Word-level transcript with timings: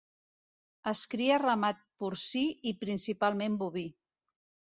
Es 0.91 1.03
cria 1.11 1.37
ramat 1.43 1.83
porcí 2.05 2.41
i 2.73 2.75
principalment 2.81 3.61
boví. 3.65 3.87